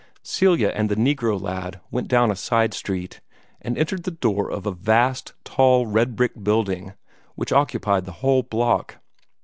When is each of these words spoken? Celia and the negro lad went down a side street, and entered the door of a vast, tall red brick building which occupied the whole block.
Celia 0.23 0.69
and 0.69 0.89
the 0.89 0.95
negro 0.95 1.39
lad 1.39 1.79
went 1.91 2.07
down 2.07 2.31
a 2.31 2.35
side 2.35 2.73
street, 2.73 3.21
and 3.61 3.77
entered 3.77 4.01
the 4.01 4.09
door 4.09 4.49
of 4.49 4.65
a 4.65 4.71
vast, 4.71 5.33
tall 5.43 5.85
red 5.85 6.15
brick 6.15 6.43
building 6.43 6.93
which 7.35 7.51
occupied 7.51 8.05
the 8.05 8.11
whole 8.23 8.41
block. 8.41 8.97